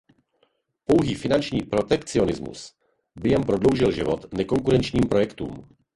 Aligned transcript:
Pouhý 0.85 1.13
finanční 1.15 1.61
protekcionismus 1.63 2.73
by 3.15 3.29
jen 3.29 3.43
prodloužil 3.43 3.91
život 3.91 4.33
nekonkurenčním 4.33 5.03
projektům. 5.09 5.67